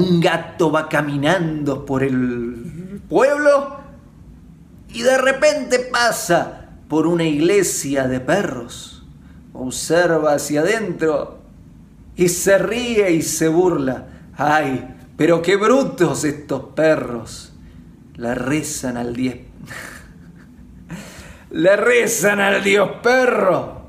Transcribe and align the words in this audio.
Un 0.00 0.18
gato 0.18 0.72
va 0.72 0.88
caminando 0.88 1.84
por 1.84 2.02
el 2.02 3.02
pueblo 3.06 3.80
y 4.88 5.02
de 5.02 5.18
repente 5.18 5.78
pasa 5.78 6.70
por 6.88 7.06
una 7.06 7.24
iglesia 7.24 8.08
de 8.08 8.18
perros. 8.18 9.04
Observa 9.52 10.32
hacia 10.32 10.62
adentro 10.62 11.42
y 12.16 12.30
se 12.30 12.56
ríe 12.56 13.12
y 13.12 13.20
se 13.20 13.48
burla. 13.48 14.06
¡Ay! 14.38 14.96
Pero 15.18 15.42
qué 15.42 15.56
brutos 15.56 16.24
estos 16.24 16.72
perros. 16.74 17.52
Le 18.14 18.34
rezan 18.34 18.96
al 18.96 19.14
dios. 19.14 19.34
Le 21.50 21.76
rezan 21.76 22.40
al 22.40 22.64
dios 22.64 22.88
perro. 23.02 23.82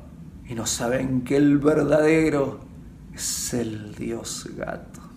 Y 0.46 0.56
no 0.56 0.66
saben 0.66 1.22
que 1.22 1.38
el 1.38 1.58
verdadero 1.58 2.60
es 3.14 3.54
el 3.54 3.96
dios 3.96 4.50
gato. 4.58 5.11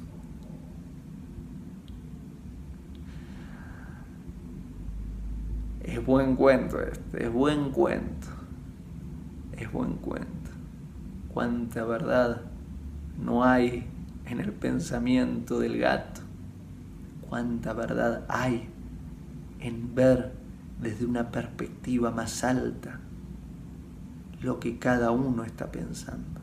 Es 6.04 6.08
buen 6.08 6.36
cuento 6.36 6.82
este, 6.82 7.24
es 7.24 7.32
buen 7.32 7.70
cuento. 7.70 8.26
Es 9.56 9.72
buen 9.72 9.94
cuento. 9.94 10.50
Cuánta 11.32 11.82
verdad 11.82 12.42
no 13.18 13.42
hay 13.42 13.86
en 14.26 14.38
el 14.38 14.52
pensamiento 14.52 15.58
del 15.58 15.78
gato. 15.78 16.20
Cuánta 17.26 17.72
verdad 17.72 18.26
hay 18.28 18.68
en 19.60 19.94
ver 19.94 20.34
desde 20.78 21.06
una 21.06 21.30
perspectiva 21.30 22.10
más 22.10 22.44
alta 22.44 23.00
lo 24.42 24.60
que 24.60 24.78
cada 24.78 25.10
uno 25.10 25.42
está 25.42 25.72
pensando. 25.72 26.42